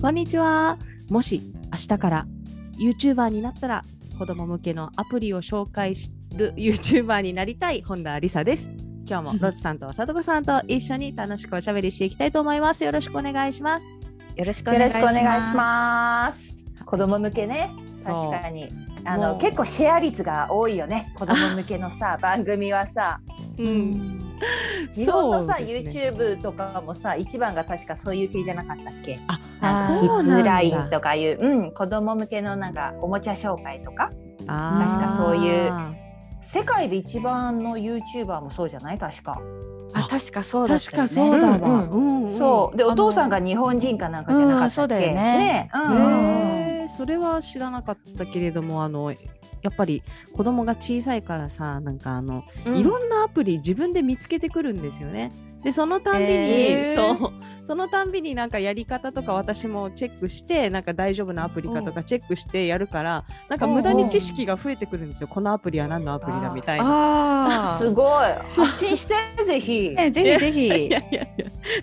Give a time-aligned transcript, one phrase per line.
[0.00, 0.78] こんにちは。
[1.10, 2.26] もし明日から
[2.78, 3.84] YouTuber になったら
[4.18, 8.70] 子供向けのアプリを紹介する YouTuber になりたい本田理沙です。
[9.06, 12.82] 今日もロズさんとさとこさんと一緒に楽しくおしゃべりしていきたいと思います。
[12.82, 13.86] よろしくお願いします。
[14.36, 14.90] よろしくお願い
[15.42, 17.70] します子供向けね
[18.02, 18.68] 確かに
[19.04, 23.20] あの結構シェア率が多いよね子供向けのさ 番組はさ
[23.60, 23.64] う。
[23.64, 24.16] うん。
[24.94, 26.10] 日本のさ、そうですね。
[26.10, 29.18] YouTube とかもさ一番が確かそういう系じゃなかったっけ？
[29.28, 34.10] あ、あーキッズラインとかいう、うん、子供向けのなんかおもちゃ紹介とか？
[34.38, 35.72] 確かそういう。
[36.42, 38.98] 世界で一番の YouTuber もそうじゃない？
[38.98, 39.42] 確か、
[39.92, 41.08] あ確かそうだったよね。
[41.08, 41.56] 確かそうだわ。
[41.56, 42.28] うんうんうん。
[42.30, 42.76] そう。
[42.78, 45.70] でお父さんが日本人かなんかじゃなかったっけ、うんそうだよね。
[45.74, 46.82] うんうん。
[46.82, 49.14] うんそれは知らなかったけれどもあの
[49.62, 55.32] やっぱり子供が小さいからさなんかあの、うんいろんなアプリ自分で見つけてくるんですよね。
[55.62, 57.32] でそのたんびに、へーそう
[57.64, 65.28] そのたんびになんかやり方とか私もチェックしてなんか大丈夫なアプリかとかチェックしてやるからなんか無駄に知識が増えてくるんですよ。
[65.28, 67.74] このアプリは何のアプリだみたいな。
[67.74, 68.24] あ すごい
[68.56, 69.90] 発信してぜひ。
[69.90, 71.26] ねぜひぜいひやいやいや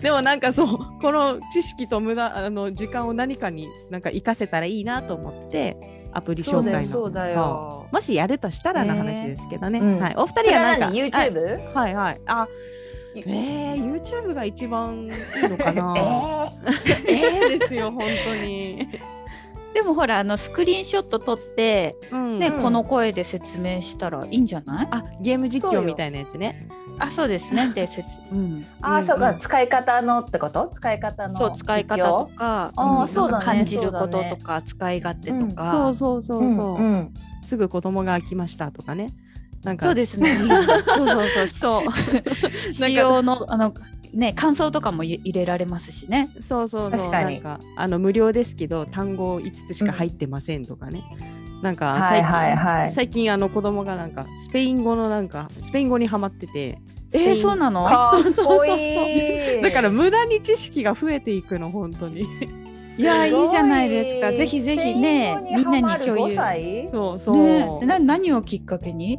[0.02, 0.68] でもなんかそう
[1.00, 6.86] この知識と無駄あの時間を何かになんか活かせたらいいなと思ってアプリ紹介
[7.34, 7.86] の。
[7.90, 9.78] もしやるとしたらの話ですけどね。
[9.80, 9.98] うん。
[10.00, 11.72] はい、お二人はなんか YouTube？
[11.74, 11.88] はい。
[11.88, 12.20] はいはい。
[12.26, 12.48] あ
[13.16, 15.08] えー、YouTube が一番
[15.42, 15.94] いいのかな？
[17.08, 17.12] え
[17.42, 18.88] えーですよ本当に。
[19.74, 22.38] でもほらあのスクリーンショット撮ってうん。
[22.38, 24.88] ね、うんこの声で説明したらいいんじゃない？
[24.90, 26.66] あゲーム実況みたいなやつね。
[26.98, 27.72] あそうですね。
[27.74, 28.08] で説。
[28.32, 28.66] うん。
[28.80, 30.68] あーそうかうん使い方のってこと？
[30.68, 33.44] 使い方のそう使い方とかあーうんそうだね。
[33.44, 34.36] 感じることそうだね。
[34.38, 37.14] とか使い勝手とか、そうそうそうそう、んん。
[37.42, 39.10] すぐ子供が来ましたとかね。
[39.62, 39.86] なんか。
[39.86, 40.36] そうですね。
[40.38, 41.48] そうそうそう。
[41.48, 41.92] そう。
[42.72, 43.74] 使用のあの
[44.14, 46.30] ね感想とかも入れられますしね。
[46.40, 46.98] そうそうそう。
[46.98, 47.34] 確かに。
[47.42, 47.60] なんか。
[47.76, 51.02] あの無料ですけど単語5つしか入ってませんとかね、
[51.62, 52.90] なんかはい最近,、はいはい。
[52.92, 56.78] 最近あの子供がなんかスペイン語のなんかスペイン語にハマってて。
[57.14, 57.84] えー、そうなの？
[57.88, 58.46] かっそうそう。
[58.46, 59.62] こそういい。
[59.62, 62.26] だから無駄に知識が増えていくの本当に。
[62.98, 63.30] いやい。
[63.30, 64.32] いじゃないですか。
[64.32, 65.80] ぜひぜひねみんなに共有。
[65.80, 66.88] ハマる5歳？
[66.92, 67.66] そうそう、ね。
[67.86, 69.18] な何をきっかけに？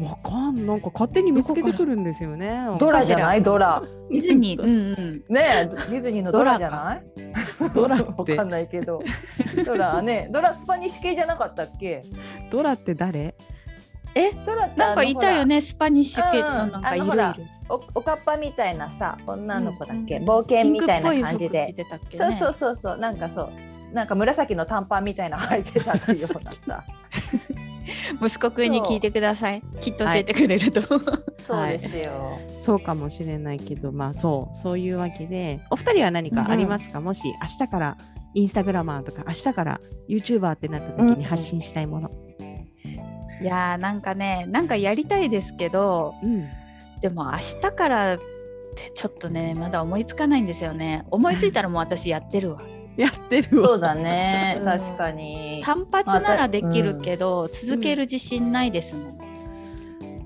[0.00, 3.42] わかんなんか勝手に見つけてくるんですよねドラじゃない？
[3.42, 3.82] ドラ。
[4.10, 4.62] ディズニー。
[4.62, 5.34] うんうん。
[5.34, 7.02] ねえディズニーのドラじゃない？
[7.74, 9.02] ドラってわかんないけど。
[9.66, 12.04] ドラねドラスパニッシュ系じゃなかったっけ？
[12.50, 13.34] ドラって誰？
[14.46, 15.56] ドラってなんかいたよね。
[15.56, 17.34] ねスパニッシュ系のなんかいろいろうんうんあの
[17.68, 17.74] ほ。
[17.94, 23.52] おおかっぱみたいなさ女の子だっけ、うん冒険みたいな感じでねそうそうそうそうなんかそう
[23.92, 26.84] なんか紫の短パンみたいなの履いてたっていうようなさ
[28.22, 29.62] 息子くんに聞いてください。
[29.80, 30.82] きっと教えてくれると。
[31.34, 34.56] そうですよ、そうかもしれないけどまあそう。
[34.56, 37.96] そういうわけでお二人は何かありますか、もし明日から
[38.34, 42.10] インスタグラマーとか明日から YouTuber ってなった時に発信したいもの、
[43.40, 46.46] いやーなんかねなんかやりたいですけどうん。
[47.00, 51.04] でも明日からってちょっとねまだ思いつかないんですよね。
[51.10, 52.60] 思いついたらもう私やってるわ
[53.02, 53.68] やってるわ。
[53.68, 54.56] そうだね。
[54.58, 54.64] うん。
[54.64, 55.62] 確かに。
[55.64, 59.14] 単発ならできるけど、続ける自信ないですもん、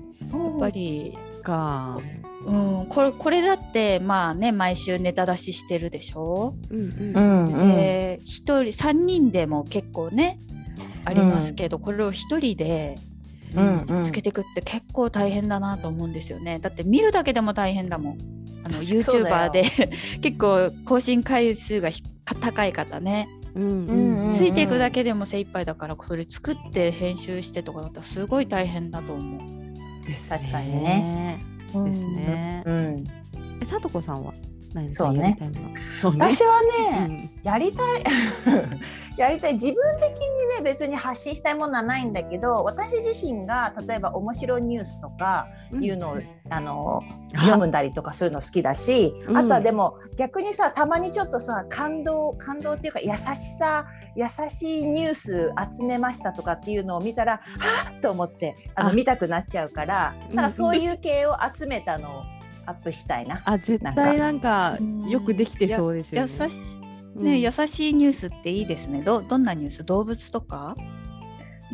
[0.09, 1.99] そうやっぱり、か、
[2.45, 7.13] うん、これこれだってまあね毎週ネタ出ししてるでしょ、うんうん。
[7.15, 10.39] うんうん、で1人3人でも結構ね
[11.05, 12.97] ありますけど、これを1人で
[13.55, 13.85] うんうん。
[13.85, 16.57] 続けていくって結構大変だなと思うんですよね。
[16.59, 18.17] だって見るだけでも大変だもん。
[18.65, 19.65] あの YouTuber で
[20.21, 23.27] 結構更新回数がひ高い方ね。
[23.55, 23.69] うんうん。
[23.69, 30.05] うんうんついていくだけでも精一杯だからそれ作って編集してとかだったらすごい大変だと思う。
[30.07, 31.45] です確かにね。
[31.73, 32.63] うんですね。
[32.65, 33.03] うん、
[33.61, 34.33] え、さとこさんは？
[34.73, 35.37] 何そうね。
[35.39, 36.17] かやりたいものそうね。
[36.19, 37.31] 私はうね、ん。
[37.43, 38.03] やりたい。
[39.17, 39.53] やりたい。
[39.53, 40.17] 自分的に
[40.57, 47.01] ね別に発信したいものはないんだけど私自身が例えば面白いニュースとかいうのを、あの
[47.33, 49.37] 読むんだりとかするの好きだし、うん。
[49.37, 53.85] あとはでも逆にさたまにちょっとさ感動感動っていうか優しさ
[54.15, 57.39] 優しいニュース集めましたとかっていうのを見たらは
[57.97, 58.93] っと思ってあのあ。
[58.93, 60.35] 見たくなっちゃうからうん。
[60.35, 62.23] なんかそういう系を集めたの
[62.65, 63.41] アップしたいな。
[63.45, 66.31] あ絶対なんかうんよくできてそうですよね。
[66.39, 66.59] 優しい
[67.19, 69.01] ね、うん優しいニュースっていいですね。
[69.01, 69.83] どどんなニュース？
[69.83, 70.75] 動物とか？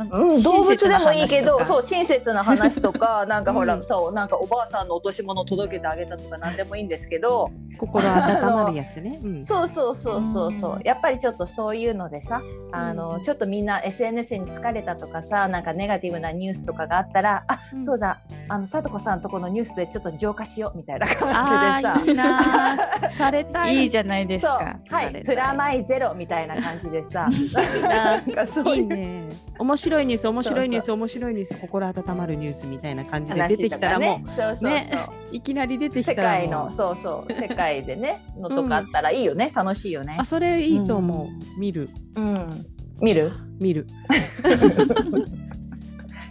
[0.03, 1.83] うん、動物でもいいけど、 そうう。
[1.83, 9.19] 親切な話とか、 なんかほら、うんそうなんかおばあさんの落とし物届けてあげたとかなんでもいいんですけど、心温まるやつね。
[9.23, 12.41] うんそうそうそうそうそう、うんやっぱりちょっとそういうのでさ、
[12.71, 23.09] あの、うんちょっとみんな SNS に疲れたとかさ、なんかネガティブなニュースとかがあったら、あ、うんそうだ、あのさとこさんとこのニュースでちょっと浄化しようみたいな感あじでさ。
[23.17, 23.75] されたい。
[23.75, 24.77] いいじゃないですそうか。
[24.89, 29.29] はい、プラマイゼロみたいな感じでさ、いななんかそういいいうね。
[29.59, 34.71] 面白いニュース、面白いニュース、そ面白いニュース、心温まるニュースみたいな感じで出てきたらもうそうそう。
[34.71, 34.89] ね
[35.31, 40.25] ういきなり出てきた世界のそうそう世界でねのとかあったらいいよね、楽しいよねあ、。
[40.25, 41.59] それいいと思ううん。
[41.59, 42.65] 見る、うん、
[43.01, 43.31] 見る？
[43.59, 43.87] 見る。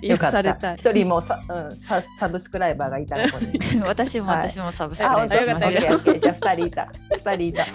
[0.00, 0.40] よかった。
[0.40, 0.74] 癒されたい。
[0.76, 3.58] 一人もさ、うん、ササブスクライバーがいたのに。
[3.84, 5.36] 私もはい私もサブスクあ、ライ本当？
[5.36, 6.20] オッブしましたケーオッケー。
[6.20, 6.92] じゃあ二人いた。
[7.12, 7.66] 二人いた。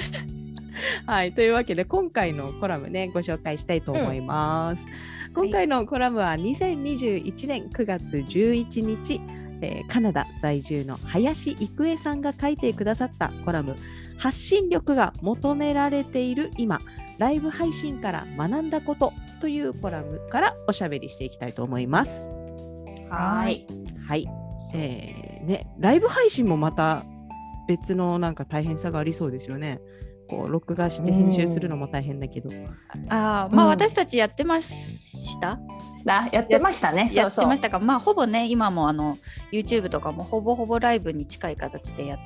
[1.05, 4.87] はい、というわけで今回のコラムねご紹介したいと思います。
[5.33, 9.21] 今回のコラムは2021年9月11日、
[9.61, 13.75] えーカナダ在住の林郁恵さんが書いてくださったコラム
[14.19, 16.81] 「発信力が求められている今
[17.17, 22.31] ライブ配信から学んだこと」というコラムからおしゃべりしていきたいと思います。
[23.09, 23.65] はい。
[24.05, 24.25] はい、
[24.73, 27.03] えーね、ライブ配信もまた
[27.67, 29.79] 別のなんか大変さがありそうですよね。
[30.35, 32.49] こう録画して編集するのも大変だけど。
[33.09, 35.59] あーまあ、うん私たちやってました？
[36.05, 37.09] だ、やってましたね。
[37.13, 37.61] やそうそうってまし。
[37.61, 37.79] たか？
[37.79, 39.17] まあほぼね今もあの
[39.51, 42.17] YouTube とかもほぼほぼライブに近い形でや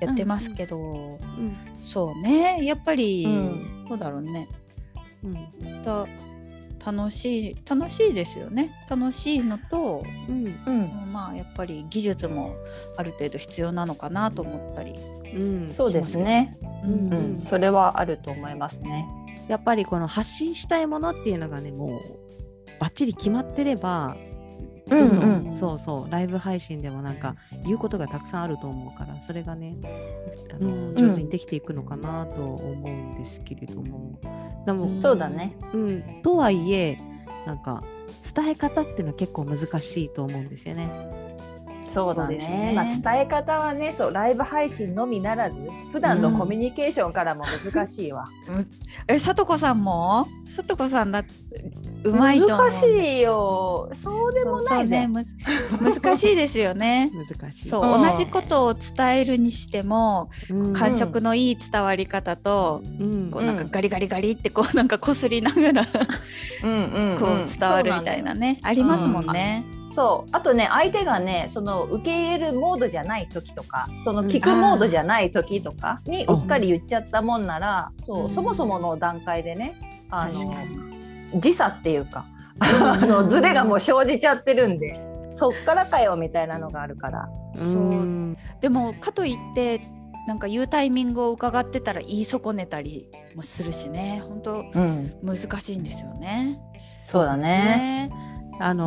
[0.00, 1.56] やってますけど、うん
[1.92, 4.48] そうねやっぱり、うんどうだろうね。
[5.24, 6.06] うんた
[6.86, 8.70] 楽しい楽しいですよね。
[8.88, 12.54] 楽しいのと、うんうん、まあやっぱり技術も
[12.96, 14.94] ある程度必要なのかなと思ったり。
[15.34, 16.56] うんそうですね。
[16.82, 19.08] うんうんうん、それはあると思いますね。
[19.48, 22.00] やっぱりこの発信したいものっていうのがねもう
[22.78, 24.16] バッチリ決まってれば
[24.88, 27.34] どんどん、うんうんそうそうライブ配信でもなんか
[27.64, 29.76] 言うことがたくさんあると思うからそれがね
[30.54, 34.18] あの、うん上手にできていくのかなと思うんですけれども
[34.66, 35.56] でも、うんそうだね。
[35.72, 36.98] うん、とはいえ
[37.46, 37.82] なんか
[38.34, 40.90] 伝え方っていうのは結構難しいと思うんですよね。
[41.88, 48.26] そうだねねまあ伝え方はね、そうライブ配信のみならず、普段のコミュニケーションからも難しいわ。
[49.06, 50.26] えさとこさんも？
[50.56, 51.22] さとこさんだ
[52.04, 52.48] うまいと。
[52.48, 53.90] 難しいよ。
[53.94, 55.24] そうでもないねむ
[55.80, 57.10] 難しいですよね。
[57.14, 57.68] 難しい。
[57.68, 65.86] そう、うん同じことを伝えるにしてもうん感触のいい伝わり方と、うんこうなんかうんガリガリガリってこうなんかこすりながら
[66.64, 69.64] うんうんうんこう伝わるみたいなね、ありますもんね。
[69.98, 70.30] そう。
[70.30, 78.30] あとね相手がねその受け入れるモードじゃない時とかそのうん聞くモードじゃない時とかにうっかり言っちゃったもんなら、そううん。
[78.30, 79.74] そもそもの段階でね
[80.08, 82.26] あの時差っていうか
[82.60, 85.00] あのズレがもう生じちゃってるんで
[85.30, 87.28] そっからかよみたいなのがあるから。
[87.56, 87.66] そう。
[87.66, 89.80] うんでもかといって
[90.28, 94.22] なんか言うタイミングを伺ってたら言い損ねたりもするしね。
[94.28, 96.60] 本当うん、難しいんですよね。
[97.00, 98.08] そうだね。
[98.08, 98.10] ね。
[98.60, 98.86] あの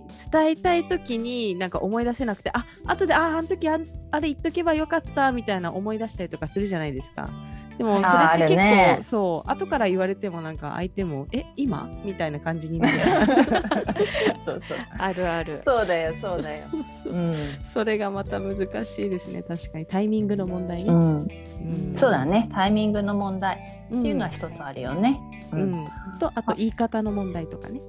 [0.00, 7.28] ん伝えたい時になんか思い出せなくてあ後でああの時あんあれ言っとけばよかったみたいな思い出したりとかするじゃないですか。
[7.76, 8.98] でもそれって結構、ね。
[9.02, 11.90] そう後から言われてもなんか相手もえ今？
[12.04, 12.98] みたいな感じになる。
[14.44, 14.78] そうそう。
[14.96, 15.58] あるある。
[15.58, 16.60] そうだよそうだよ。
[17.64, 19.42] それがまた難しいですね。
[19.42, 19.86] 確かに。
[19.86, 20.90] タイミングの問題ね。
[20.90, 21.94] うん、うん。
[21.96, 22.48] そうだね。
[22.52, 23.58] タイミングの問題
[23.90, 25.20] うんっていうのは一つあるよね。
[25.52, 25.72] ううん。
[25.72, 25.88] ん
[26.20, 27.80] とあと言い方の問題とかね。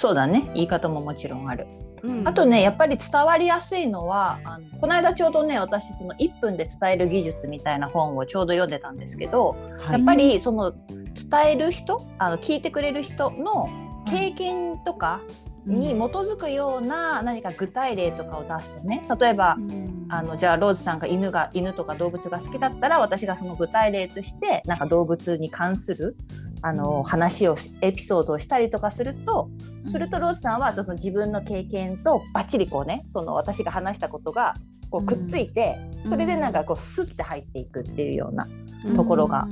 [0.00, 0.50] そうだね。
[0.54, 1.66] 言い方ももちろんある。
[2.02, 2.26] うん。
[2.26, 9.92] あとねやっぱり伝わりやすいのはあのこの間ちょうどね私その1分で伝える技術みたいな本をちょうど読んでたんですけど、はい。
[9.92, 13.68] やっぱりその伝える人あの聞いてくれる人の
[14.06, 15.20] 経験とか
[15.66, 20.06] に基づくような何か具体例とかを出すとね例えば、うん。
[20.08, 26.16] あのじゃあローズさんが犬が犬とか動物が好きだったら私がその具体例としてなんか動物に関する
[26.62, 27.02] あの、うん。
[27.04, 29.50] 話をしエピソードをしたりとかすると
[29.80, 34.54] するとローズさんはその自分の経験とバッチリこうねその私が話したことが
[34.90, 36.10] こうくっついて、うん。
[36.10, 38.48] それでなんかこうスッて入っていくっていうような
[38.84, 39.46] うんところが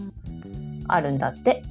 [0.89, 1.63] あるんだって。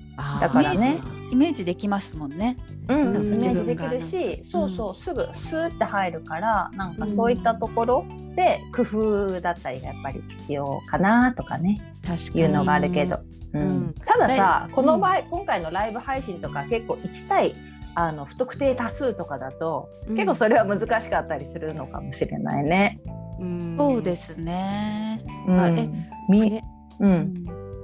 [0.42, 1.00] だからね
[1.32, 2.56] イメージできますもんね。
[2.88, 3.14] うん。
[3.14, 8.06] なんかイメージできるし、そうそうすぐスーって入るからなんかそういったところ
[8.36, 12.42] で工夫だったりがやっぱり必要かなとかね確かに。
[12.42, 13.20] いうのがあるけど、
[13.54, 13.62] うん。
[13.62, 13.94] うん。
[13.94, 17.56] たださねこの場合、今回のライブ配信とか結構1対
[17.96, 20.16] あの不特定多数とかだと、うん。
[20.16, 23.02] 結構それは難しかったりするのかもしれないね。
[23.40, 23.76] うん。
[23.78, 25.22] そうですね。
[25.48, 25.60] うん。
[25.60, 25.90] あえ
[26.30, 26.64] みね。
[27.00, 27.34] ううんん。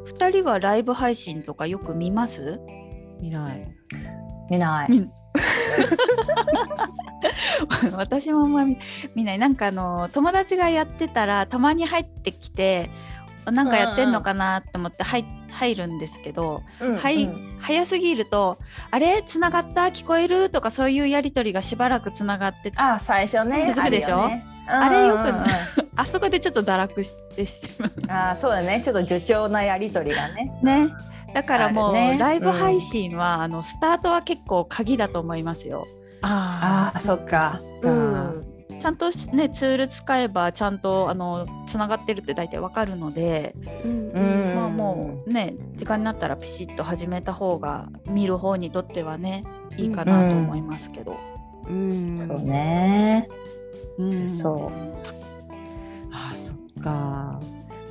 [0.06, 2.60] 二人はライブ配信とかよく見ます？
[3.24, 3.76] 見ない。
[4.52, 4.92] 見ない。
[4.92, 5.10] 見
[7.96, 8.78] 私もあんま見
[9.16, 12.90] 見ないなんかあの友達がやってたらたまに入ってきて
[13.50, 18.58] なんかやってんのかなと思って入入るんですけど、うんはいうん早すぎると
[18.92, 19.24] 「あれ？
[19.26, 19.84] つながった？
[19.84, 23.68] 聞こえる?」とかそういうやり取りがしばらくつながってあ最初ね。
[23.74, 24.26] 続くでしょ？
[24.26, 25.36] あねあれよくうんうんうん
[25.96, 28.82] あそこでちょっと堕落してしてますあーそうだね。
[28.84, 30.52] ちょっと助長なやりとりがね。
[30.62, 30.90] ね。
[31.34, 35.88] だからもう、ねライブ配信は、あのスタートは結構鍵だと思いますよ。
[36.22, 37.60] ああそっか。
[37.82, 38.44] うん、
[38.80, 44.20] ちゃんとねツール使えばちゃんとあのつながってるって大体わかるので、うんう
[44.52, 49.44] んまあもうね時間になったらピシッと始めた方が見る方にとってはね
[49.78, 51.18] いいかなと思いますけど。
[51.68, 53.28] うんそうね。
[53.98, 54.72] うんそう
[56.12, 57.40] ああそっか。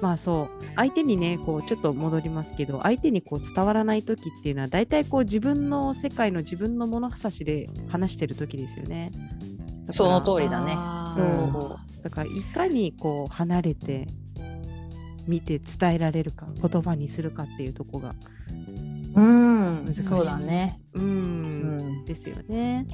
[0.02, 9.12] まあそう相手にねこうちょっと戻りますけど相手にこう伝わらない時っていうのは大体こう自分の世界の自分の物差しで話してる時ですよね。
[9.90, 10.74] その通りだね。
[10.76, 14.08] あそーうだからいかにこう離れて
[15.28, 18.16] 見て伝えられるか言葉にするかっていうとこが
[19.14, 20.80] うん難しいそうだね。
[20.94, 22.04] ううんん。
[22.06, 22.86] ですよね。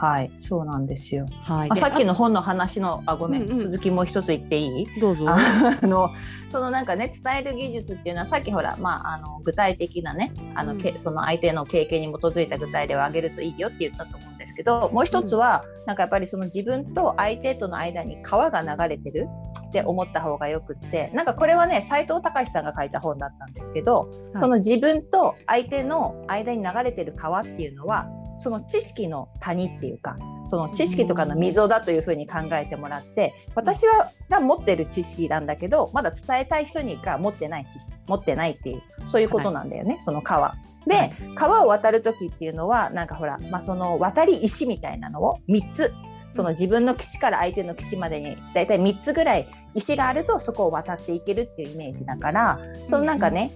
[0.00, 1.26] はいそうなんですよ。
[1.42, 1.70] はい。
[1.76, 4.86] さっきの本の話のあごめん、うんうん続きもう一つ言っていい？
[4.96, 5.26] あどうぞ。
[5.28, 6.08] あの
[6.48, 19.28] そのなんかね伝える技術っていうのはさっきほら、まあ、あの具体的なねあの、うんけその相手の経験に基づいた具体例を挙げるといいよって言ったと思うんですけどもう一つは、なんかやっぱりその自分と相手との間に川が流れてる
[19.68, 28.08] って思った方がよくってなんかこれはね斎藤隆さんが書いた本だったんですけど、その自分と相手の間に流れてる川っていうのは
[28.40, 40.54] その知識の谷っていうかその知識とかの溝だというふうに考えてもらって私はが持ってる知識なんだけどまだ伝えたい人にが持ってない知識持ってないっていうそういうことなんだよね、その川。
[40.86, 41.12] で、はい。
[41.34, 45.92] 川を渡る時っていうのはなんかほら、まあ、その渡り石みたいなのを3つ。
[46.32, 53.50] その自分の岸から相手の岸までにだいたい3つぐらい石があるとそこを渡っていけるっていうイメージだからそのなんかね、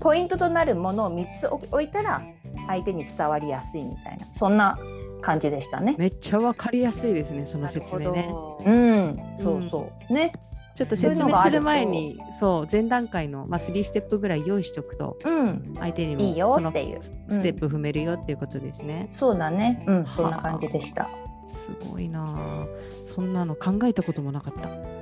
[0.00, 2.22] ポイントとなるものを3つ置いたら
[2.66, 4.78] 相手に伝わりやすいみたいなそんな
[5.20, 5.96] 感じでしたね。
[5.98, 8.28] めっちゃわかりやすいですねその説明ね。
[8.66, 10.32] うん、そうそう、ね、
[10.74, 17.02] ちょっと説明する前にそう前段階の、まあ、3ステップぐらい用意しておくとうん、相手にもいいよそのっていう。
[17.02, 19.06] ステップ踏めるよっていうことですね。
[19.10, 21.08] そうだね、うん、そんな感じでした。
[21.46, 22.66] すごいなあ
[23.04, 24.93] そんなの考えたこともなかった。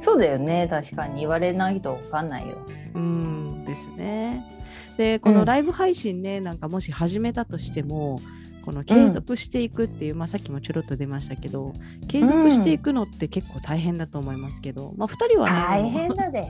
[0.00, 2.58] そうだよね、確かに言われないとわかんないよ。
[2.94, 4.44] うんですね。
[4.96, 5.36] でこうん。
[5.36, 8.20] のライブ配信ね、なんかもし始めたとしても
[8.64, 11.72] この継続していくっていう、まあ、さっきもちょろっと出ましたけど
[12.08, 16.48] 継続していくのって結構大変だと思いますけど、まあ、2人はね大変だで。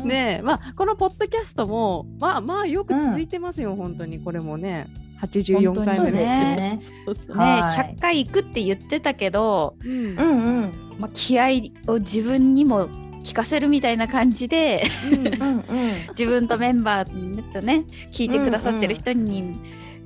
[0.00, 4.20] う んねえまあこのポッドキャストもまあまあよく続いてますよ、本当に。
[4.20, 4.86] これもね
[5.20, 7.34] 84回目ですけどね。
[7.34, 7.94] ね、はい。
[7.96, 9.90] 100回行くって言ってたけど、うん。
[9.90, 12.88] うんうんまあ、気合を自分にも
[13.22, 14.82] 聞かせるみたいな感じで
[15.12, 15.64] うんうんうん。
[16.10, 19.60] 自分とメンバーとね聞いてくださってる人に、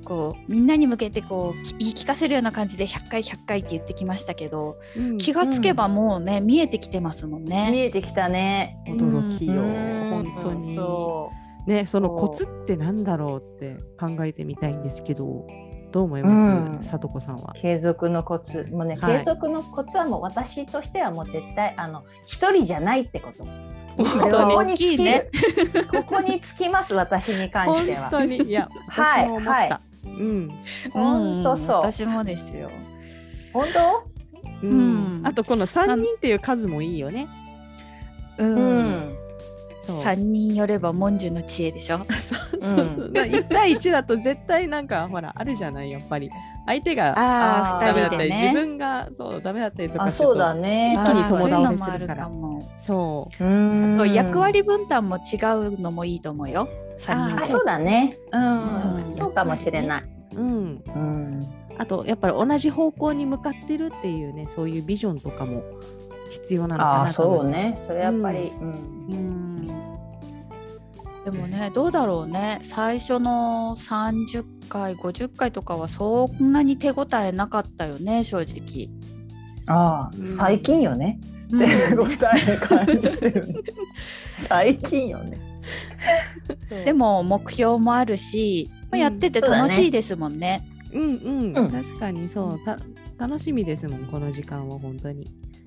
[0.04, 7.72] こうみんなに向けてこうき言い聞かせるような感じで100回100回って言ってきましたけど、うん気がつけばもうね、見えてきてますもん見ね。
[7.86, 8.78] えてきたね。
[8.86, 10.76] 驚きよ、うん本当に。
[10.76, 11.30] そ
[11.66, 15.46] ね、そのコツってなんだろうって考えてみたいんですけど、
[15.92, 17.60] どう思います、うんさとこさんはう。
[17.60, 23.44] 継続のコツ、もうね、はい継続のコツはもう私としてはもう絶対あの一人じゃないってこと。
[23.96, 25.30] ここに尽きね
[25.72, 25.86] る。
[25.88, 28.08] ここにつきます私に関本しては。
[28.10, 29.50] 当にいや、は い私も思った。
[29.50, 30.50] はいうん、
[30.92, 31.76] 本当そう。
[31.92, 32.70] 私もですよ。
[33.52, 33.66] 本
[34.62, 37.26] うんうんあとこの3人っていう数もいいよね。
[38.38, 39.15] うん。
[39.94, 41.98] 三人よれば文殊の知恵でしょ？
[42.20, 43.10] そうそうそう。
[43.12, 46.30] 1対1だと絶対なんかほらあるじゃないやっぱり
[46.66, 48.42] 相手がああ、ーダメだったり、二人でね。
[48.42, 50.94] 自分がそうダメだったりとかあ、するとそうだね。
[50.94, 52.30] 一気に友倒のもあるれするから。
[52.80, 55.36] そううんあと役割分担も違
[55.68, 56.68] うのもいいと思うよ。
[56.98, 57.46] 三人あ、で。
[57.46, 58.16] そうだね。
[58.32, 59.12] ううんん。
[59.12, 60.02] そうかもしれない。
[60.34, 61.46] うん、うん。
[61.78, 65.62] あとやっぱり同じ方向に向かってるっていうねそういうビジョンとかも
[66.30, 67.60] 必要なのかああ、なと思います。
[67.60, 67.78] そうね。
[67.86, 68.52] それやっぱり。
[68.60, 68.72] うんう
[69.14, 69.55] ん。
[71.26, 72.60] でもね、どうだろうね。
[72.62, 78.88] 最初の30回、50回とかはそんなに手応えなかったよね、正直。
[79.66, 81.18] ああ、うん最近よね。
[81.50, 81.66] うん手
[81.96, 83.54] 応え感じてるね。
[84.34, 85.36] 最近よね。
[86.84, 90.64] でも目標もあるし、まあやってて楽しいですもんね。
[90.92, 92.78] うんうん、うん確かにそうた
[93.18, 95.26] 楽しみですもんこの時間は本当に。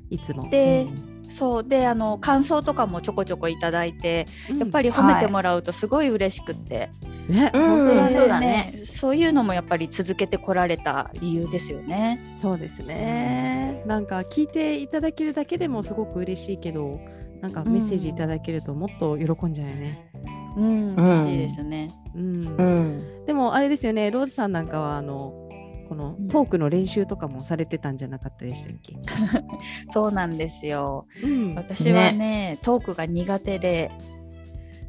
[0.09, 0.49] いつも。
[0.49, 0.87] で
[1.29, 4.27] そうであの感想とかもちょこちょこいただいて、
[4.57, 6.89] やっぱり、り褒めてもらうとすごい嬉しくって、
[7.27, 12.35] ね、うん本当だねそうだねそういうのもやっぱり続けてこられた理由ですよね。
[12.41, 13.83] そうですね。
[13.85, 16.99] なんか聞いていただけるだけでもすごく嬉しいけど、
[17.41, 20.11] なんかメッセージいただけるともっと喜んじゃうよね。
[20.57, 21.91] うん、うん嬉しいですね。
[22.15, 22.47] うん。
[22.47, 23.25] うん。
[23.27, 25.48] でもあれですよね、ローズさんなんかはあの
[25.89, 28.95] このうんトークの練習とかもされてたんじゃなかったでしたっけ？
[29.91, 31.07] そうなんですよ。
[31.23, 31.55] うん。
[31.55, 33.91] 私はねトークが苦手で。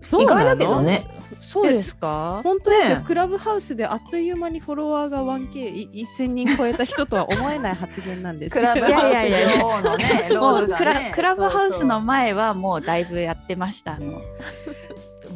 [0.02, 0.26] そう？
[0.26, 1.06] だけどね。
[1.40, 2.40] そうですか？
[2.44, 13.94] 本当ですよ、ねえクラブハウスであっという間にフォロワーが 1K い1000人超えた人とは思えない発言なんですクラブハウスいやいやいや女王のね、ロもねクラクラブハウスの前はもうだいぶやってました。
[13.94, 14.20] あの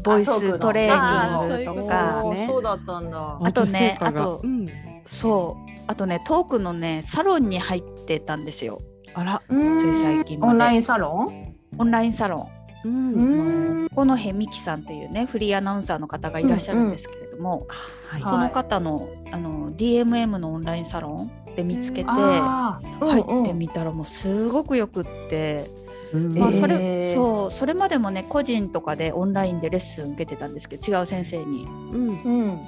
[0.03, 3.39] ボイストレーニングとかそうねそうだったんだ。
[3.43, 4.67] あとねあとうん、
[5.07, 5.71] そう。
[5.87, 8.81] あとねトークのねサロンに入ってたんですよ。
[9.15, 9.79] あら、うん。
[9.79, 10.53] つい最近まで。
[10.53, 11.55] オンラインサロン？
[11.79, 12.49] オンラインサロ
[12.85, 12.89] ン。
[12.89, 13.89] うん、ん。
[13.95, 17.67] 小野辺美樹さんというねフリーアナウンサーの方がいらっしゃるんですけれども、
[18.07, 25.71] はい、はその方のあの DMM のオンラインサロンで見つけて入ってみたらもうすごくよくって、
[26.13, 26.39] うん。
[26.39, 31.65] まあ、それそうそれまでもね個人とかでオンラインでレッスン受けてたんですけど違う先生に。
[31.65, 32.23] うん。
[32.23, 32.61] うん。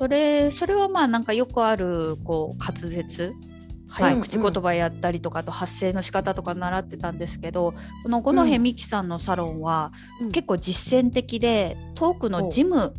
[0.00, 3.34] それそれはまあなんかよくあるこう滑舌。
[3.86, 9.92] 早はい口言葉やったりとかあと発声の仕方とか習ってたんですけどこの五戸美樹さんのサロンは
[10.22, 10.32] うん。
[10.32, 12.94] 結構実践的でトークのジム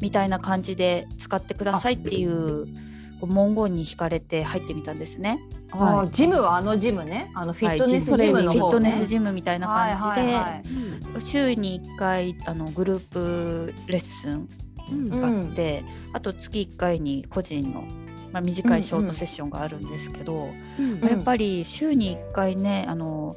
[0.00, 2.66] みたいな感じで使ってくださいっていう
[3.20, 5.40] こう文言に惹かれて入ってみたんですね。
[5.72, 7.30] あはージムはあのジムね。
[7.34, 8.58] あのフィットネスはいジムの方ね。
[8.60, 11.20] フィットネスジムみたいな感じで、はいはいはいいうん。
[11.20, 14.48] 週に1回あのグループレッスン
[15.22, 17.82] あって、あと月1回に個人の、
[18.32, 21.08] まあ、短いショートセッションがあるんですけど、うんうん。
[21.08, 23.36] やっぱり週に1回ねあの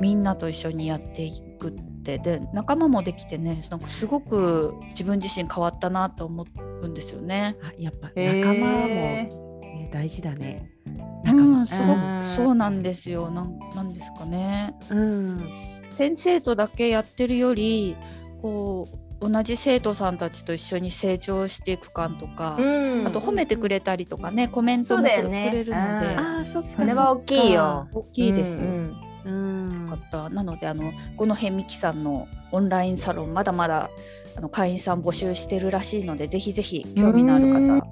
[0.00, 1.72] みんなと一緒にやっていくっ
[2.02, 6.46] てで仲間もできてねなんかすごく自分自身変わったなと思
[6.82, 7.56] うんですよね。
[7.62, 10.70] あやっぱ仲間も、ね、大事だね。
[10.86, 11.62] う仲間。
[11.62, 12.36] ん、すごくうん。
[12.36, 13.30] そうなんですよ。
[13.30, 14.74] なんなんですかね。
[14.90, 15.48] うん。
[15.96, 17.96] 先生とだけやってるより
[18.40, 25.30] こう同じ生徒さんたちと一緒に成長していく感とか、うんあと褒めてくれたりとかねコメントもくれるの
[25.60, 27.88] で、うんああそっかそれは大きいよ。
[27.92, 28.58] 大きいです。
[28.58, 33.88] うんうんよかったなのであのこの辺美樹さんのオンラインサロンまだまだ
[34.36, 37.86] あの会員さん募集してるらしいのでぜひぜひ興味のあるうん方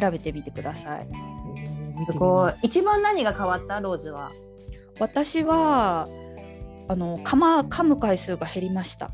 [0.00, 1.08] 調べてみてください。
[2.64, 3.78] 一番何が変わった？
[3.80, 4.32] ローズは。
[4.98, 6.08] 私は
[6.88, 9.10] あの噛ま噛む回数が減りました。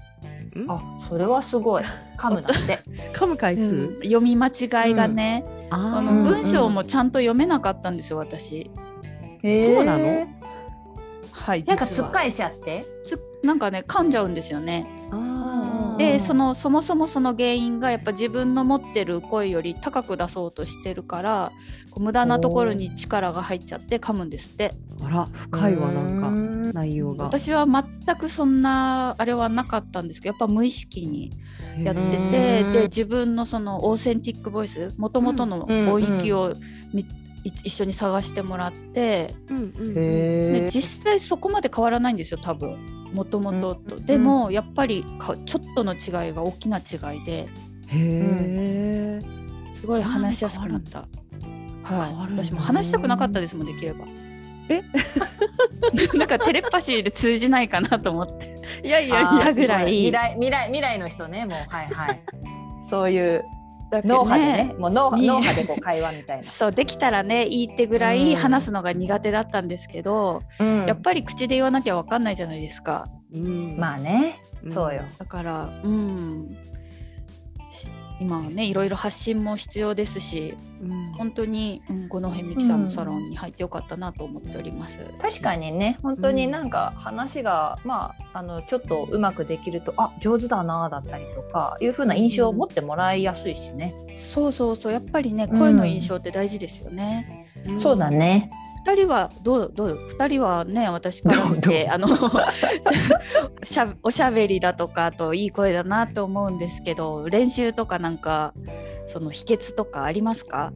[0.69, 1.85] あ、それはすごい。
[2.19, 2.79] 噛むなんて。
[3.15, 8.71] 噛む回数、うん読み間違いがね、ああのー文章もちゃんと読めなかったんですよ私。
[9.43, 10.27] そうなの？
[11.33, 12.85] はいなんかつっかえちゃって？
[13.05, 14.87] つなんかね噛んじゃうんですよね。
[15.11, 15.70] あー
[16.01, 21.53] でそのそもそもその原因がやっぱ自分の持ってる声より高く出そうとしてるから
[21.91, 24.73] こう無駄なところに力が入っちゃって噛むんですって。
[25.03, 26.31] あら深いわなんかか。
[26.73, 27.25] 内容が。
[27.25, 31.33] 私は全くそんなあれはなかったんですけどやっぱ無意識に
[31.83, 35.89] やってうんてで自分のそのオーセンティックボイスもともとのうん。
[35.91, 36.55] 音域を
[36.95, 37.07] みい
[37.45, 40.69] 一緒に探してもらってうんうんで。
[40.71, 42.77] 実際そこまで変わらないんですよ多分
[43.13, 43.97] もともとと。
[43.97, 47.33] うんでもやっぱりかちょっとの違いが大きな違いで。
[47.33, 47.49] へ
[47.93, 49.21] え。
[49.75, 51.01] すごい話しやすくなった。
[51.83, 54.07] はい、変わるんだ私も話したくなかったですもんできれば。
[54.69, 54.83] え？
[56.17, 58.55] なんかテレパシーで通じないかなと思って。
[58.85, 59.41] いやいやいや。
[59.41, 62.23] たぐらい未来未来未来の人ねもうはいはい。
[62.89, 63.45] そういう
[64.05, 66.43] 脳波でねもう脳に脳波でこう会話みたいな。
[66.49, 73.07] そうできたらねいいってぐらうんい話すのが苦手だったんですけど、うんやっぱり口で言わなきゃわかんないじゃないですか。
[73.33, 74.39] うんまあね。
[74.63, 75.03] うんそうよ。
[75.19, 76.57] だからうん
[78.21, 84.99] 今はねいろいろ発信も必要ですしうん本当に、うん、五戸美樹さんのサロンに入ってよかったなと思っております。
[85.21, 93.95] 確かにね本当になんか話が、まああのちょっとうまくできるとあ上手だなだったりとかいう風な印象を持ってもらいやすいしね。
[94.33, 97.47] そうそうそうやっぱりねうん声の印象って大事ですよね。
[97.77, 98.51] そうだね。
[98.87, 102.09] 二人はどうどう二人はね私から見てあの
[103.63, 108.55] しゃおしゃべりだとかあといい声だなと思うんですけど練習とかなんか
[109.07, 110.73] その秘訣とかありますか？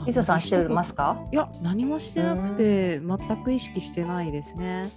[0.00, 1.20] あみそさんしてますか？
[1.32, 4.90] いや何もしてなくて全く意識してないですね。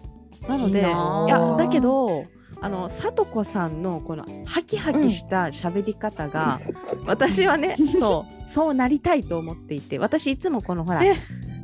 [0.47, 2.25] なのでいやだけど
[2.61, 6.61] あのさとこさんのこのハキハキした喋り方が、
[7.05, 11.15] 私はねそうそうなりたいと思っていて私いつもこのほらえ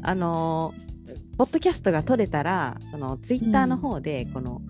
[0.03, 0.73] あの
[1.37, 4.61] ポッドキャストが撮れたらそのツイッターの方でこの、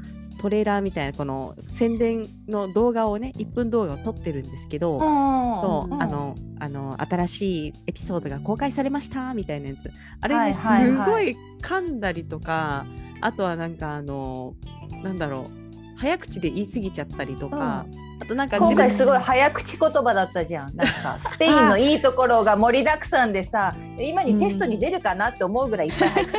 [0.42, 6.02] トレーラーみたいなこの宣伝の動画をね1分動画を撮ってるんですけど、そううん。
[6.02, 9.92] あのあの新しいエピソードが公開されましたみたいなやつ。
[10.20, 12.88] あれね、すはいごい噛んだりとか
[13.22, 14.56] あとはなんかあの
[15.04, 17.86] なんだろう早口で言い過ぎちゃったりとか、
[18.22, 20.76] あとなんか今回自すごい早口言葉だったじゃん。
[20.76, 26.38] なんか スペインのいいところが盛りだくさんでさ、今にテストに出るかなって思うぐらいいっぱい入って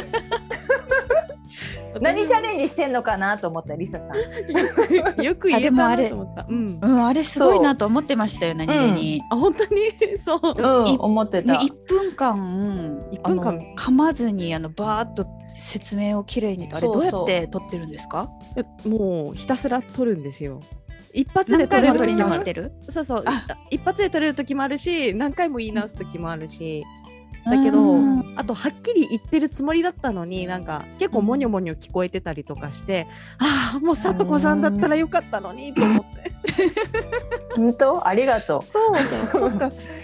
[2.00, 4.16] 何チャレンジしてんのかなと思ったリサさん。
[5.22, 6.46] よく言えたなと思った。
[6.48, 6.78] うん。
[6.80, 9.22] うん、あれすごいなと思ってましたよ、何気に。
[9.30, 9.80] あ本当に？
[10.18, 10.88] そう。
[10.88, 11.52] いうん、思ってた。
[11.52, 18.30] ね、1分間一分間噛まずにあのバーッと説明をきれいにとあれどそうそううやって撮ってるんですか？
[18.56, 20.60] えもうひたすら撮るんですよ。
[21.12, 22.44] 一発で何回撮れる時もある。
[22.44, 22.72] てる？
[22.88, 23.22] そうそう。
[23.26, 23.46] あ。
[23.70, 26.84] 一発で撮れる時もあるし、何回も言い直す時もあるし。
[27.44, 36.32] だけどうんあとはっきり言ってるつもりだったのになんか結構モニョモニョ聞こえてたりとかして、ああもうさとこさんだったらよかったのにと思って。
[37.56, 38.06] 本当？
[38.06, 38.64] ありがと
[39.32, 39.72] そっか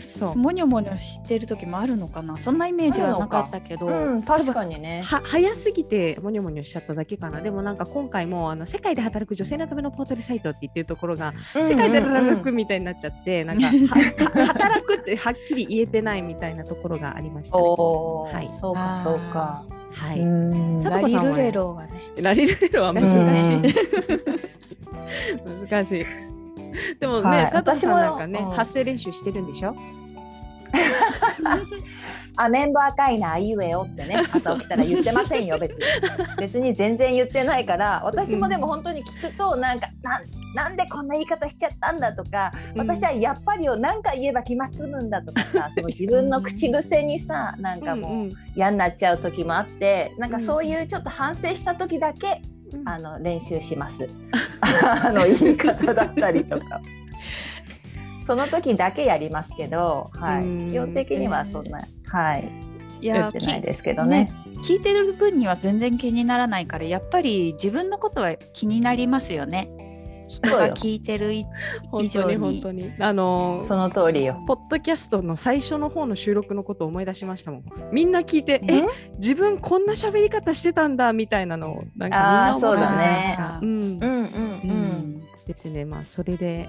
[0.00, 0.36] そう。
[0.36, 2.38] モニョモニョしてる時もあるのかな？
[2.38, 3.90] そんなイメージはなかったけど、う。
[3.90, 5.02] うん、確かにね。
[5.04, 17.62] は早すぎてモニョモニョしちゃっただけかなでもなんか今回もあの世界で働く女性のためのポータルサイトって言ってるところが世界で働くみたいになっちゃって、なんか働くってはっきり言えてないみたいなところがありましたね。
[17.62, 19.64] おお、はいそうかそうか。
[19.92, 20.20] はい。
[20.20, 23.06] うんさラリルとこさんはねレロはねラリルレロは難
[23.36, 23.74] しい。
[25.70, 26.04] 難しい。
[27.00, 27.50] でもね、はい。
[27.50, 29.74] 佐藤さんなんかね、発声練習してるんでしょ？
[32.38, 35.84] アメンボ赤いなあいうえよってね 朝起きたら言ってませんよ別に。
[36.38, 40.22] 別に全然言ってないから私もでも本当に聞くとなんかなん
[40.54, 42.80] なんでこんな言い方しちゃったんだとかうん。
[42.80, 54.08] 私はやっぱりを何回言えば気が済むんだとかさその自分の口癖にさなんかもううん嫌になっちゃう時もあってなんかそういうちょっと反省した時だけうんあの練習します。
[54.60, 56.80] あの言い方だったりとか。
[58.22, 60.68] その時だけやりますけど、はうん。
[60.68, 62.50] い、基本的にはそんな、はい、
[63.00, 64.32] いややってないですけどね。
[64.62, 69.70] き聞いてる分には全然気にならないからやっぱり自分のことは気になりますよね
[70.28, 71.44] 人が聞いてるい
[71.90, 72.92] 本当に以上に本当に。
[72.98, 74.42] あのーその通りよ。
[74.46, 77.64] ポッドキャストの最初の方の収録のことを思い出しましたもん。
[77.92, 78.82] みんな聞いて、え、
[79.18, 85.20] 自分こんな喋り方してたんだみたいなのをなんかみんな思あーそうだねあうんうんうんーうん。
[85.46, 85.84] ですね。
[85.84, 86.68] まあそれで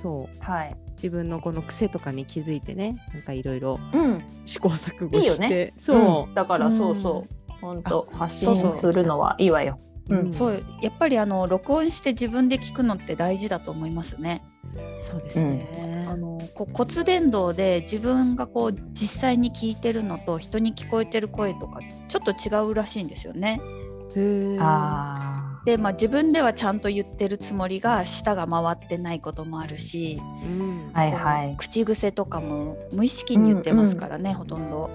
[0.00, 0.76] そうはい。
[0.96, 4.22] 自分のこの癖とかに気づいてね、なんかいろいろうん。
[4.44, 6.30] 試行錯誤いいよして、ねそう。
[6.30, 7.52] んだからそうそう。
[7.60, 9.78] 本当発そうそう信するのはいいわよ。
[9.80, 14.44] うんそうやっぱりあの録音して自分で聞くのって大事だと思いますね。
[15.00, 16.06] そうですね。
[16.08, 23.60] あのこ骨伝導で自分がこう実際に聞いてるのと人に聞こえてる声とかちょっと違うらしいんですよね。
[24.14, 31.00] へーあでまあ自分ではちゃんと言ってるつもりが舌が回ってないこともあるし、うんあ。
[31.00, 31.56] はいはい。
[31.56, 34.90] 口癖とかも無意識に言ってますからね、ほとんど。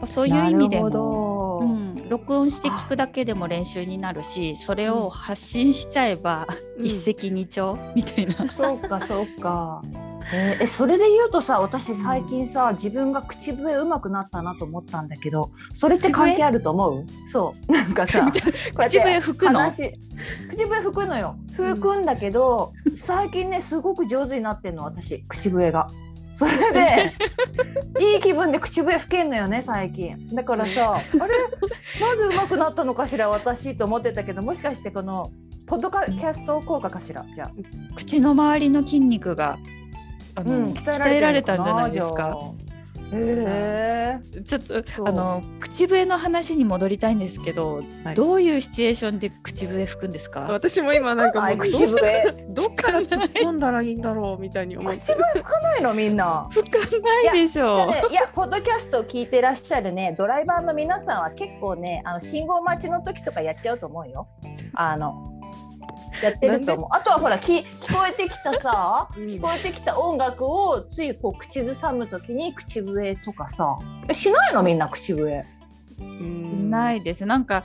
[0.00, 1.58] まあそういう意味でも、ど。
[1.60, 6.46] うん、録音して聞くだけでも練習になるしそれを発信しちゃえば、
[6.78, 6.86] うん。
[6.86, 8.48] 一石二鳥みたいな。
[8.52, 9.82] そうかそうか。
[10.30, 17.06] えーえそれで言うとさ私最近さ自分が口笛上手くなったなと思ったんだけどそれって関係あると思う？
[17.26, 17.72] そう。
[17.72, 18.30] なんかさ
[18.74, 19.60] 口笛吹くの？
[19.60, 19.90] 話
[20.50, 21.36] 口笛吹くのよ。
[21.52, 25.88] 吹くんだけど、最近ねすごく上手になってんの私口笛が。
[26.32, 27.12] それで
[28.00, 31.26] いい気分で口笛吹けんのよね最近だからさあれな
[32.16, 35.30] ぜ上手くなったのかしら私と思ってたけどもしかしてこの
[35.66, 37.50] ポッドキャスト効果かしらじゃあ
[37.96, 39.58] 口の周りの筋肉が
[40.34, 42.38] あの、うん、鍛えられたんじゃないですか？。
[43.12, 44.42] へえ。
[44.42, 50.40] ちょっとあの口笛の話に戻りたいんですけど、はいどういうシチュエーションで口笛吹くんですか？
[50.50, 52.44] 私も今なんかもうあ口笛。
[52.50, 56.48] どっから突っ込んだらいいんだろうみたいに思って口笛吹かないのみんな。
[56.50, 64.28] 吹かないでしょね、いや、ポッドキャストを聞いてらっしゃるね、ドライバーの皆さんは結構ね、あの信号待ちの時とかやっちゃうと思うよ。
[64.74, 65.37] あの。
[66.22, 66.88] やってると思う。
[66.92, 73.76] あとはほら、き、聞こえてきたさ、うん聞こえてきた音楽をついこう口ずさむ時に口笛とかさ。
[74.08, 74.62] え、しないの？
[74.62, 75.44] みんな口笛。
[76.00, 77.26] ないです。
[77.26, 77.64] なんか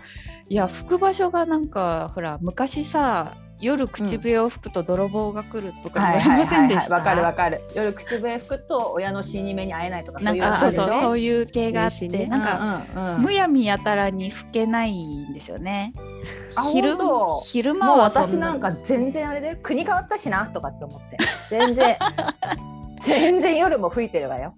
[0.49, 6.95] いや吹く場所がなんかほら昔さ夜口笛を吹くと泥棒が来るとか言われませんでした？
[6.95, 7.61] わかるわかる。
[7.75, 15.93] 夜口笛吹くと親の死に目に会えないとか、そなうんいうかそうそうそういう系があって、ねなんか、うんうんうんむやみやたらに吹けないんですよね。
[16.55, 16.95] あ昼
[17.43, 21.17] 昼間はそ私なんか全然あれで国変わったしなとかって思って。
[21.49, 21.97] 全然。
[23.01, 24.55] 全然夜も吹いてるわよ。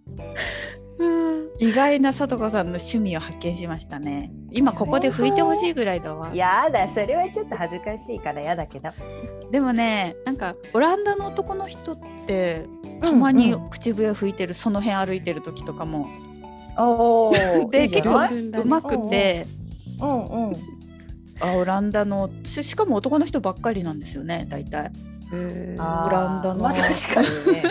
[0.98, 1.50] うん。
[1.60, 4.32] 意外なさとこさんの趣味を発見しましたね。
[4.52, 6.32] 今ここで拭いてほしいぐらいだわ。
[6.34, 8.90] やだそれはちょっと恥ずかしいからやだけど。
[9.52, 12.68] でもね、なんかオランダの男の人って
[13.02, 16.08] たまに口笛吹いてる、その辺歩いてる時とかも。
[16.78, 19.48] おおで結構うまくて、
[20.00, 20.75] うんうん
[21.40, 24.92] あオランダのししかも男の人ばっかりなんですよね、大体。
[25.32, 27.64] オランダのまあ確かにね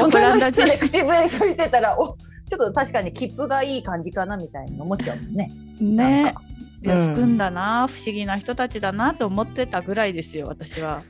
[0.00, 2.16] オ 女ランダ人の人で口笛吹いてたらお
[2.48, 5.50] ちょっと確かに切符がいい感じかなみたいに思っちゃうもんね。
[5.80, 6.42] ねか。
[6.82, 11.02] いやうん吹くんだな、不思議な人たちだなと思ってたぐらいですよ、私は。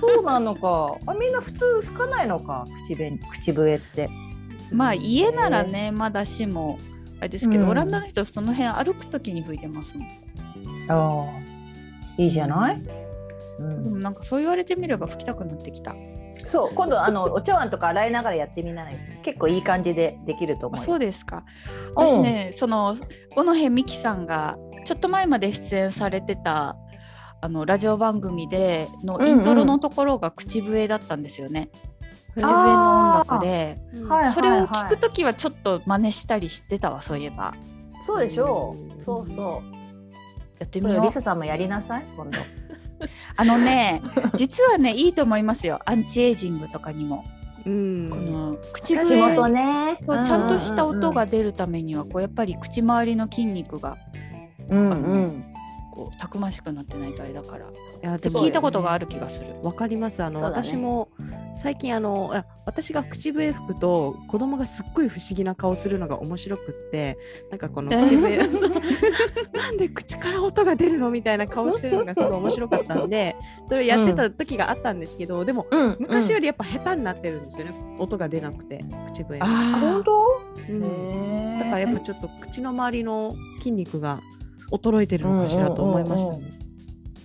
[0.00, 0.96] そうなのか。
[1.06, 4.08] あみんな普通吹かないのか口笛口笛って。
[4.72, 6.78] まあ家ならね、まだしも
[7.20, 10.08] あれですけど、うんオランダの人その辺歩く時に吹いてますもん。
[10.88, 11.26] ああ
[12.16, 12.82] いいじゃない？
[13.58, 15.94] うんでもなんかそう言われてみれば吹きたくなってきた。
[16.44, 18.96] そう今度あのお茶碗とか洗いながらやってみない？
[19.22, 20.86] 結構いい感じでできると思あうよ。
[20.86, 21.44] そうですか。
[21.96, 22.96] うん私ね、その
[23.34, 26.76] 五戸美樹さんがちょっと前まで出演されてた
[27.40, 31.70] あのラジオ番組でのイントロのところが口笛だったんですよね。
[32.34, 37.54] 口笛の音楽で、はいそれを聞くときはちょっと真似したりしてたわ、そういえば。
[38.02, 39.00] そうでしょうんう。
[39.00, 39.77] そうそう。
[40.58, 41.12] やってみようリ。
[41.12, 42.38] サさんもやりなさい今度。
[43.36, 44.02] あのね、
[44.36, 45.80] 実はね、いいと思いますよ。
[45.84, 47.24] アンチエイジングとかにも。
[47.66, 49.98] うんこの口元ね。
[50.00, 53.96] ちゃんとした音が出るためには、こうやっぱり口周りの筋肉が
[54.70, 55.44] うんうん。
[55.98, 57.66] こうたくましくなってないとあれだから。
[57.66, 57.70] い
[58.02, 59.56] やでも聞いたことがある気がする。
[59.64, 60.22] わかります。
[60.22, 60.46] あの、ね。
[60.46, 61.08] 私も
[61.56, 67.18] 最近あのあ私が口笛吹くと子供がすっごい不思議な顔するのが面白くって
[67.50, 68.70] なんかこの 口笛、そう
[69.54, 73.34] なんで口から音が出るのみたいな顔してるのがすごい面白かったんで
[73.66, 79.38] それをやってた時があったんですけど、でもうん昔よりやっぱ下手になってるんですよね、音が出なくて口笛。
[79.40, 80.40] が、ああ本当？
[80.68, 81.58] うん。
[81.58, 84.20] だからやっぱちょっと口の周りの筋肉が
[84.70, 86.34] 衰えてるのかしらと思いました。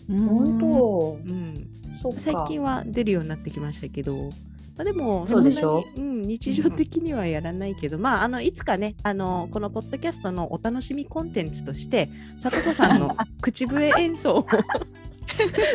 [0.10, 1.20] 本当。
[1.26, 1.70] うん。
[2.18, 4.30] 最近は出るようになってきましたけど、
[4.76, 5.58] まあ、でもそんなに
[5.96, 14.48] うん、日常的にはやらないけど、まああのいつかねあのこのポッドキャストのお楽しみコンテンツとして里子さんの 口笛演奏を。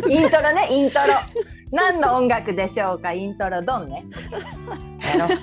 [0.08, 1.14] イントロねイントロ。
[1.70, 4.04] 何の音楽でしょうかイントロドンね。
[5.00, 5.38] やろう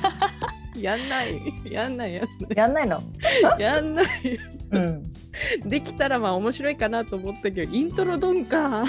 [0.80, 2.14] やんないやんない。
[2.14, 3.02] やんやんないの？
[3.42, 4.06] ないやんない
[4.72, 5.04] うん。
[5.66, 8.86] できたらまあ面白いかなと思ったけどイントロドンか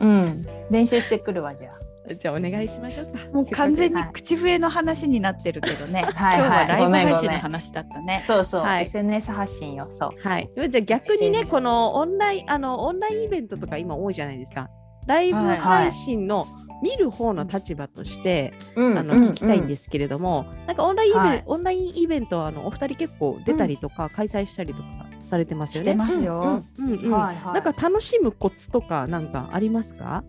[0.00, 0.46] うん。
[0.70, 1.70] 練習してくるわじゃ
[2.14, 6.02] じゃあお願いしましょうかもう完全にはい口笛の話になってるけどね。
[6.14, 8.00] はい今日はライブ配信の話だったあ。
[8.00, 8.22] ね。
[8.26, 8.62] そうそう。
[8.62, 9.88] はい SNS 発信よ。
[9.90, 10.10] そう。
[10.26, 14.70] はい、じゃあ逆にねこのオンラインあのオンラインイベントとか今多いじゃないですか
[15.06, 16.46] ライブはい配信の
[16.82, 25.98] 見る方の立場として、うんあの聞きたいんですけれども、なんかオンラインイベン、はいオンラインイベントはあのお二人結構出たりとか、開催したりとかされてますしてよね。
[25.98, 26.62] ますよ。
[26.78, 30.24] うんうんはいはいなんか楽しむコツとかなんかありますか？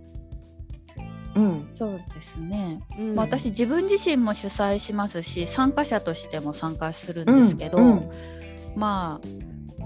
[1.35, 1.67] うん。
[1.71, 2.81] そうですね。
[2.97, 8.09] うんまあ、私自分自身も主催しますし参加者としても参加するんですけど、うん
[8.75, 9.27] まあ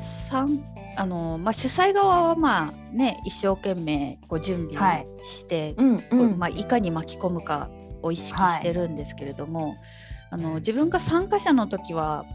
[0.02, 0.64] 参
[0.96, 7.70] あのまあ、主催側はまあね一生懸命こう準備して、うんまあ、いかに巻き込むか
[8.02, 9.78] を意識してるんですけれども、
[10.30, 12.26] あの自分が参加者の時は、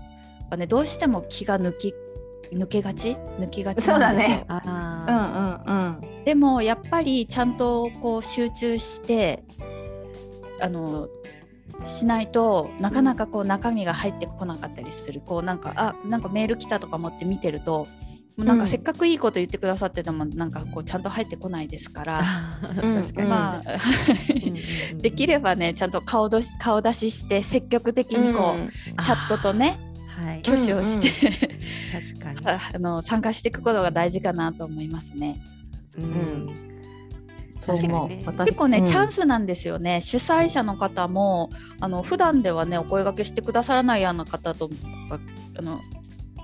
[0.41, 1.95] やっぱね、どうしても気が抜き
[2.53, 3.17] 抜けがち？
[3.39, 4.37] 抜きがちなんですよ。
[4.39, 4.65] そうだね。
[4.67, 6.25] あうんうんうん。
[6.25, 9.45] でもやっぱりちゃんとこう集中して
[10.61, 11.09] あの
[11.85, 17.87] しないとなかなかこう中身が入ってこなかったりする、こうなんかあなんかメール来たとか思って見てると
[18.39, 18.69] もうなんかうん。
[18.71, 22.23] せっかくいいこと言ってくださっててもなんかこうちゃんと入ってこないですから、
[22.83, 23.03] うん。
[23.03, 23.63] 確かに、まあ
[24.97, 29.79] できればねちゃんと顔どし顔出しして積極的にこう、うんチャットとね
[30.19, 30.39] はい。
[30.41, 31.11] 挙手をして、
[31.93, 32.47] 確かに。
[32.47, 35.41] あ あの参加していくことが大事かなと思いますね。
[35.97, 36.69] うん。
[37.55, 38.23] そう思う確かにね。
[38.27, 38.87] 私結構ね、うん。
[38.87, 40.01] チャンスなんですよね。
[40.01, 44.71] 主催者の方もあの普段ではねお声掛けしてくださらないような方と
[45.57, 45.81] あの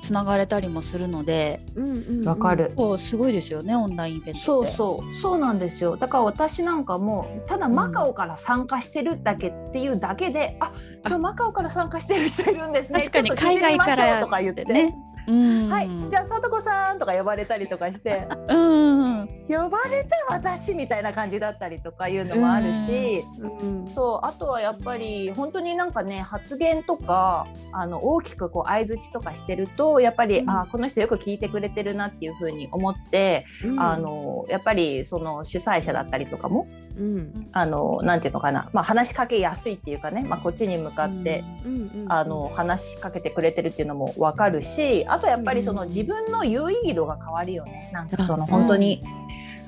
[0.05, 2.73] つながれたりもするのでうんうんうんわかる。
[2.77, 4.47] こうすごいですよねオンラインイベントって。
[4.47, 10.73] そうそうそうなんですよだから私なんかもただマカオから参加してるだけっていうだけで、あ
[11.07, 14.95] 今日マカオから参加してる人いるんですね確かに海外からとか言ってね。
[15.27, 15.69] うん。
[15.69, 19.29] はいじゃあさとこさんとか呼ばれたりとかしてうん。
[19.49, 23.91] 呼ばれて私みたいな感じだったりとかいうのもあるし、うん。
[23.91, 30.51] そうあとはやっぱり本当になんかね発言とかあの大きくこう相づちとかしてるとやっぱり、うん。
[30.51, 33.81] あこの人よく聞いてくれてるなっていうふうに思って、うん。
[33.81, 37.49] あのやっぱりその主催者だったりとかもうん。
[37.53, 41.45] あのなんていうのかな、まあ、話しかけやすいっていうかね、まあ、こっちに向かって、
[42.09, 47.91] あの話しかけてくれてるっていうのも分かるしあとやっぱりそのうん自分の有意義度が変わるよね。
[47.93, 49.03] なんかそのあ本当に。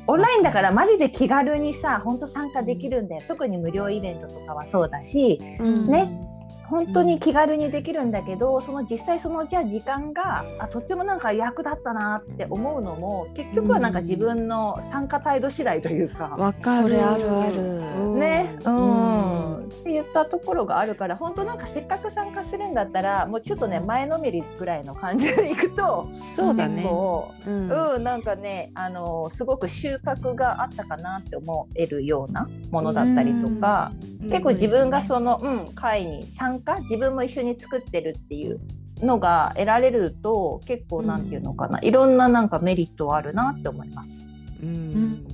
[0.09, 3.23] オンラインだからマジで気軽にさ本当参加できるんだよ。
[3.27, 5.91] 特に無料イベントとかはそうだしうん。
[5.91, 6.36] ね
[6.69, 16.35] 本当に気軽にできるんだけど、その実際そのじゃあ時間があとってもなんか役立ったなって思うのも結局はなんか自分の参加態度次第というか。
[16.37, 16.83] わかる。
[16.83, 17.63] それあるある。
[17.63, 18.19] うん。
[18.19, 19.57] ね、う、うん。
[19.67, 26.83] って言ったところがあるから本当なんかせっかく参加するんだったらもうちょっとね前のめりぐらいの感じでいくと結そうだね。
[26.83, 27.95] 構、うん。
[27.95, 38.61] うん、なんかねあのすごく収穫があったかなって思えるようなものだったりとか、結構自分がその、うん、会に参加自分も一緒に作ってるっていう
[39.01, 44.29] のが得られると結構なんていうのかな、いろんななんかメリットあるなって思います。
[44.63, 45.27] うん。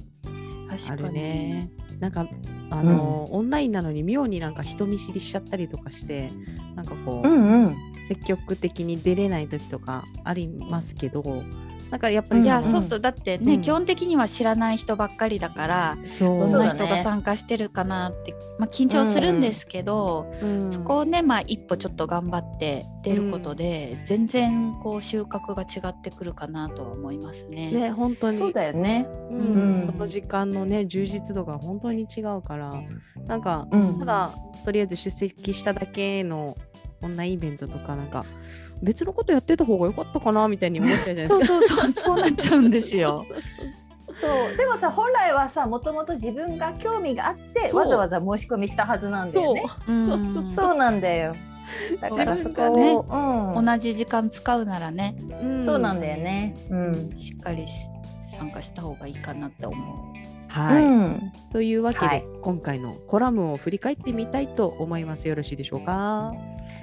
[0.69, 1.15] ある確かに。
[1.15, 1.71] ね。
[2.01, 2.27] なんか
[2.71, 6.31] あの、オンラインなのに妙になんか人見知りしちゃったりとかして
[6.75, 7.77] なんかこう、んうん、
[8.09, 11.23] 積極的に出れない時とかありますけど
[11.93, 12.47] なんかやっぱりうん。
[12.47, 13.01] いや、そうそう。
[13.01, 13.61] だってね、うん。
[13.61, 16.39] 基本的には知らない人ばっかりだからそう。
[16.39, 20.73] どんな人が参加してるかなって、まあ、緊張するんですけど、うん。
[20.73, 27.71] そこをね、まあ、一歩ちょっと頑張って出ることで、全然こう収穫が違ってくるかなとは思いますね。
[27.71, 28.39] ね本当に。
[28.39, 29.07] そうだよね。
[29.31, 29.37] うん。
[29.37, 32.73] うんその時間のね充実度が本当に違うから
[33.27, 33.99] なんかうん。
[33.99, 34.31] ただ
[34.65, 36.57] とりあえず出席しただけの
[37.03, 38.25] オンラインイベントとかなんか
[38.83, 41.47] 別のことやってた方が良かったかなみたいに思っちゃうじゃないですか。
[41.47, 43.25] そうそうそうそうなっちゃうんですよ。
[44.21, 49.63] そうでもさ本来はさもともと自分が興味があってわざわざ申し込みしたはずなんだよね。
[49.89, 51.35] うんそうそうそうなんだよ。
[52.01, 56.57] だからそこを、ねうん、同じ時間使うならね、うんそうなんだよね。
[56.71, 57.15] うん。
[57.17, 57.73] しっかりし
[58.37, 60.23] 参加した方がいいかなって思う。
[60.49, 65.29] はい、うんというわけで、はい今回のコラムを振り返ってみたいと思います。
[65.29, 66.33] よろしいでしょうか？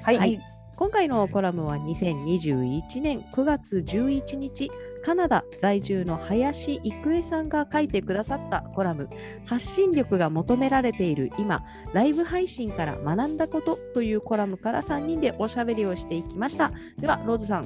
[0.04, 0.40] はい、はい。
[0.80, 4.72] 今回のコラムは2021年9月11日
[5.04, 9.10] カナダ在住の林郁恵さんが書いてくださったコラム
[9.46, 16.72] 「発信力が求められている今ライブ配信から学んだこと」というコラムから3人でおしゃべりをしていきました。
[16.98, 17.66] ではローズさん、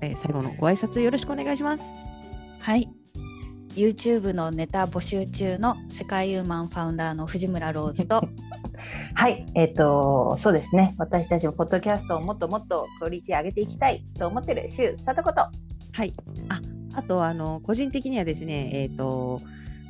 [0.00, 1.92] えー最後のご挨拶よろしくお願いします。
[2.60, 2.88] はい。
[3.76, 8.26] YouTube のネタ募集中の世界ユーマンファウンダーの藤村ローズと
[9.14, 10.94] はい、えっ、とそうですね。
[10.98, 15.40] 私たちもポッドキャストをもっともっとクオリティ上げていきたいと思ってるシュウさとこと。
[15.40, 16.12] はい。
[16.48, 16.60] あ、
[16.94, 19.40] あと、あの、個人的にはですね、えっ、と、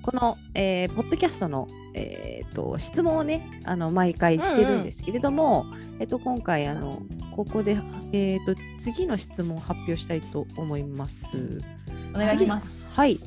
[0.02, 5.66] この、えーポッドキャストの、えっ、と、質問をね、あの、毎回してるんですけれども、
[5.98, 7.02] えっ、と、今回、あの、
[7.34, 7.76] ここで、
[8.12, 11.58] えっ、と、次の質問を発表したいと思います。
[12.14, 12.94] お願いします。
[12.94, 13.18] はい。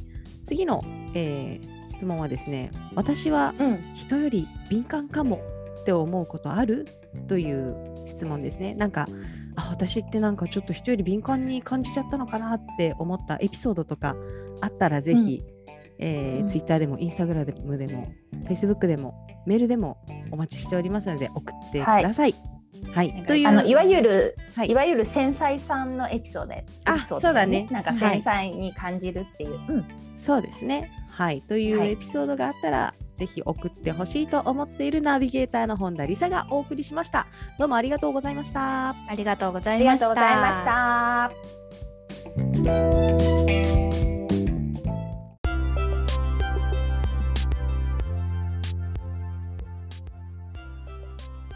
[0.46, 0.82] 次の、
[1.14, 3.82] えー質問はですね、私はうん。
[3.96, 5.42] 人より敏感かも
[5.82, 6.88] って思うことある
[7.28, 7.76] という
[8.06, 8.76] 質問ですね。
[8.76, 9.08] なんか
[9.56, 14.16] あ私ってなんかちょっと人より敏感に感じちゃったのかなって思ったエピソードとか
[14.62, 15.44] あったらぜひ、
[15.98, 17.44] えーうん Twitter でも Instagram
[17.78, 18.08] でも
[18.48, 19.98] Facebook でもメールでも
[20.32, 22.36] お待ちしておりますので送ってください。
[22.94, 26.54] はい、はいというあのいわゆる、はいい、わゆる繊細さんのエピソード。
[26.54, 29.60] エあピソードそうだねなんか繊細に感じるっていう。
[29.68, 29.86] うん。
[30.18, 30.92] そうですね。
[31.20, 31.42] はい。
[31.42, 37.28] というはいエピソードがあったら、ぜひ送ってほしいと思っているナビゲーターの本田理沙がお送りしました。
[37.58, 38.92] どうもありがとうございました。
[38.92, 40.08] ありがとうございました。
[40.08, 41.32] がとうございました。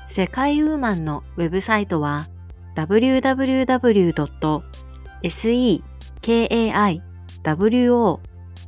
[0.06, 2.28] 世界ウーマンのウェブサイトは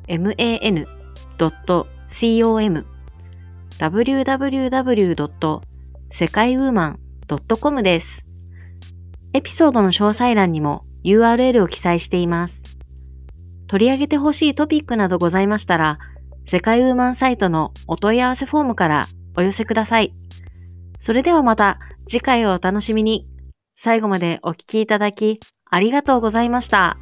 [0.07, 0.85] man.com
[3.77, 5.61] www.
[6.11, 6.99] 世界ウーマン
[7.59, 8.25] .com です。
[9.33, 12.63] エピソードの詳細欄にも URL を記載しています。
[13.67, 15.99] 取り上げてほしいトピックなどございましたら、
[16.45, 20.13] 世界ウーマンサイトのお問い合わせフォームからお寄せください。
[20.99, 23.27] それではまた次回をお楽しみに。
[23.75, 25.39] 最後までお聞きいただき
[25.69, 26.97] ありがとうございました。